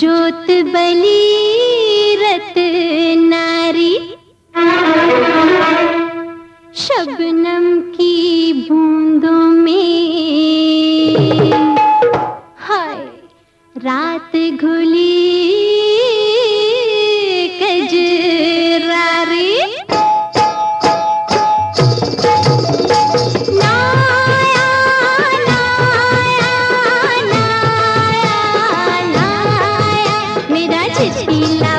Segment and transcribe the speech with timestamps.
[0.00, 2.54] ज्योत बली रत
[31.08, 31.69] Shila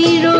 [0.00, 0.39] गिरिरो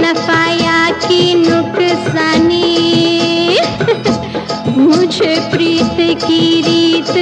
[0.00, 2.78] नफाया की नुकसानी।
[4.76, 7.14] मुझे प्रीत की रीत